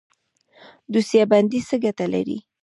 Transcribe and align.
دوسیه 0.91 1.23
بندي 1.31 1.59
څه 1.67 1.75
ګټه 1.83 2.05
لري؟ 2.13 2.37